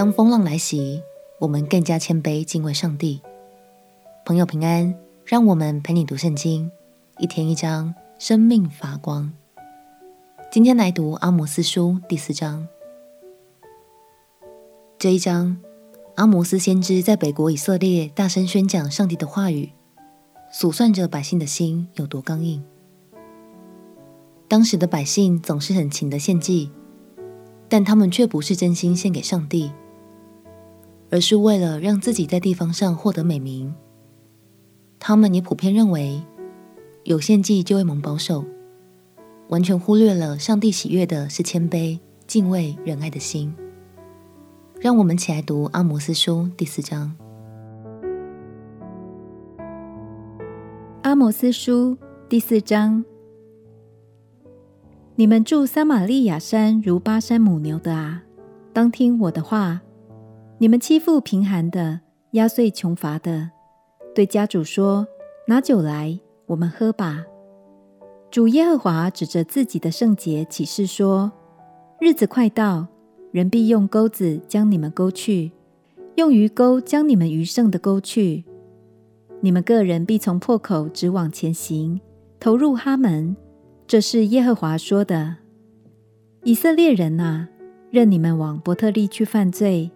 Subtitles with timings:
[0.00, 1.02] 当风浪来袭，
[1.40, 3.20] 我们更加谦卑敬畏上帝。
[4.24, 4.94] 朋友平安，
[5.26, 6.70] 让我们陪你读圣经，
[7.18, 9.30] 一天一章，生命发光。
[10.50, 12.66] 今天来读阿摩斯书第四章。
[14.98, 15.58] 这一章，
[16.14, 19.70] 阿摩斯先知在北国以色列大声宣讲上帝的话语，
[20.50, 22.64] 数算着百姓的心有多刚硬。
[24.48, 26.70] 当时的百姓总是很勤的献祭。
[27.68, 29.70] 但他们却不是真心献给上帝，
[31.10, 33.74] 而是为了让自己在地方上获得美名。
[34.98, 36.22] 他们也普遍认为，
[37.04, 38.44] 有献祭就会蒙保守，
[39.48, 43.52] 完全忽略了上帝喜悦的是谦卑、敬畏、仁爱的心。
[44.78, 47.14] 让我们起来读阿摩斯书第四章。
[51.02, 51.96] 阿摩斯书
[52.28, 53.04] 第四章。
[55.16, 58.22] 你们住撒玛利亚山如巴山母牛的啊，
[58.72, 59.80] 当听我的话。
[60.62, 62.00] 你们欺负贫寒的，
[62.32, 63.50] 压碎穷乏的，
[64.14, 65.06] 对家主说
[65.48, 67.24] ：“拿酒来，我们喝吧。”
[68.30, 71.32] 主耶和华指着自己的圣节起誓说
[71.98, 72.86] ：“日子快到，
[73.32, 75.50] 人必用钩子将你们勾去，
[76.16, 78.44] 用鱼钩将你们余剩的勾去。
[79.40, 81.98] 你们个人必从破口直往前行，
[82.38, 83.34] 投入哈门。”
[83.88, 85.36] 这是耶和华说的：
[86.44, 87.48] 以色列人哪，
[87.90, 89.90] 任你们往伯特利去犯罪，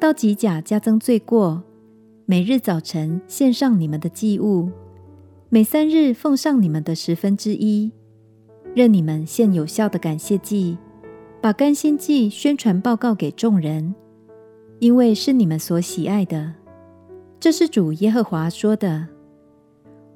[0.00, 1.62] 到吉甲加增罪过。
[2.24, 4.70] 每日早晨献上你们的祭物，
[5.50, 7.92] 每三日奉上你们的十分之一。
[8.74, 10.78] 任你们献有效的感谢祭，
[11.42, 13.94] 把甘心祭宣传报告给众人，
[14.78, 16.54] 因为是你们所喜爱的。
[17.38, 19.06] 这是主耶和华说的：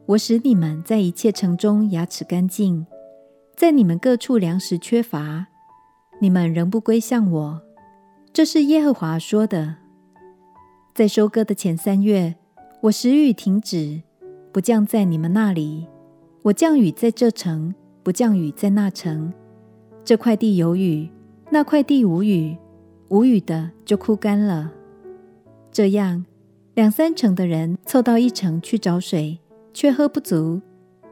[0.06, 2.86] 我使你们在一切城中牙齿干净。
[3.54, 5.46] 在你们各处粮食缺乏，
[6.20, 7.60] 你们仍不归向我，
[8.34, 9.77] 这是耶和华说的。
[10.92, 12.34] 在收割的前三月，
[12.80, 14.03] 我时雨停止，
[14.50, 15.86] 不降在你们那里；
[16.42, 17.72] 我降雨在这城，
[18.03, 19.32] 不降雨在那城。
[20.04, 21.09] 这块地有雨，
[21.50, 22.59] 那块地无雨，
[23.06, 24.72] 无雨的就枯干了。
[25.70, 26.26] 这样，
[26.75, 29.38] 两三城的人凑到一城去找水，
[29.72, 30.60] 却喝不足，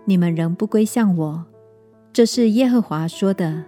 [0.06, 1.44] 你们仍不归向我。
[2.12, 3.62] 这是耶和华说的：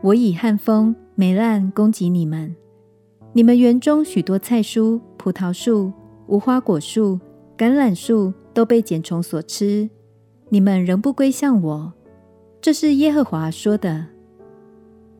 [0.00, 2.56] 我以旱风、霉烂攻击你们，
[3.34, 5.92] 你们园中许多菜蔬、葡萄树、
[6.28, 7.20] 无花果树、
[7.58, 9.90] 橄榄树都被茧虫所吃，
[10.48, 11.92] 你们仍不归向我。
[12.62, 14.06] 这是耶和华说的：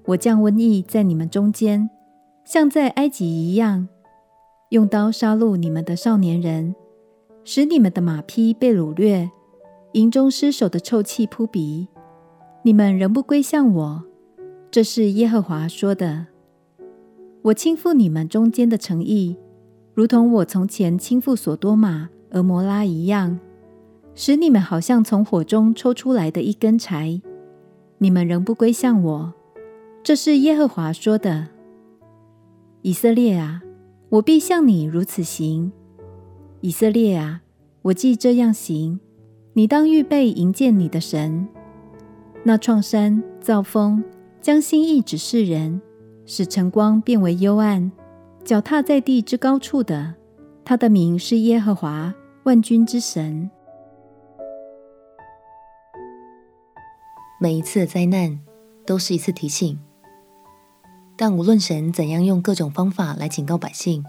[0.07, 1.91] 我降瘟疫在你们中间，
[2.47, 3.87] 像在埃及一样，
[4.71, 6.75] 用刀杀戮你们的少年人，
[7.45, 9.31] 使你们的马匹被掳掠，
[9.93, 11.89] 营中尸首的臭气扑鼻。
[12.63, 14.05] 你们仍不归向我，
[14.71, 16.27] 这是耶和华说的。
[17.43, 19.37] 我倾覆你们中间的诚意，
[19.95, 23.41] 如同我从前倾覆所多玛、俄摩拉一样，
[24.15, 27.21] 使你们好像从火中抽出来的一根柴。
[27.99, 29.35] 你们仍不归向我，
[30.05, 31.49] 这是耶和华说的。
[32.83, 33.63] 以色列啊，
[34.09, 35.73] 我必向你如此行。
[36.61, 37.43] 以色列啊，
[37.83, 39.01] 我既这样行，
[39.55, 41.49] 你当预备迎接你的神。
[42.45, 44.03] 那创山造风，
[44.41, 45.83] 将心意指示人，
[46.25, 47.93] 使晨光变为幽暗，
[48.43, 50.15] 脚踏在地之高处的，
[50.65, 52.15] 他的名是耶和华
[52.45, 53.51] 万军之神。
[57.39, 58.41] 每一次的灾难
[58.87, 59.79] 都是一次提醒，
[61.17, 64.03] 但无论神怎样用各种方法来警告百姓，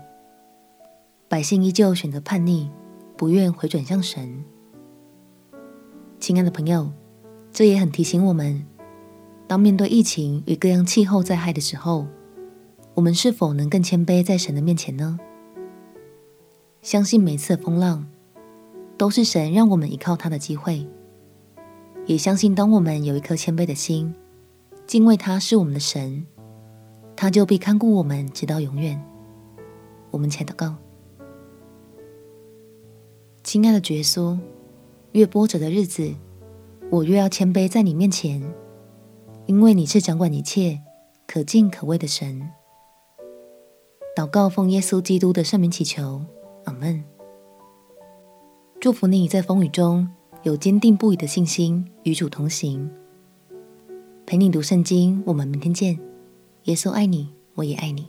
[1.27, 2.71] 百姓依旧选择叛逆，
[3.17, 4.45] 不愿回转向神。
[6.19, 6.89] 亲爱的朋友。
[7.53, 8.65] 这也很提醒我们，
[9.51, 12.07] 当面对疫情与各样气候灾害的时候，
[12.93, 15.19] 我们是否能更谦卑在神的面前呢？
[16.81, 18.07] 相信每次的风浪
[18.97, 20.87] 都是神让我们依靠他的机会，
[22.05, 24.15] 也相信当我们有一颗谦卑的心，
[24.87, 26.25] 敬畏他是我们的神，
[27.17, 29.03] 他就必看顾我们直到永远。
[30.11, 30.77] 我们且祷告，
[33.43, 34.39] 亲爱的主耶稣，
[35.11, 36.09] 越波折的日子。
[36.89, 38.41] 我越要谦卑在你面前，
[39.51, 40.79] 因为你是掌管一切、
[41.27, 42.49] 可敬可畏的神。
[44.15, 46.23] 祷告奉耶稣基督的圣名祈求，
[46.63, 47.03] 阿门。
[48.79, 50.07] 祝福你在风雨中
[50.43, 52.89] 有坚定不移的信心，与主同行。
[54.25, 55.99] 陪你读圣经，我们明天见。
[56.63, 58.07] 耶稣爱你，我也爱你。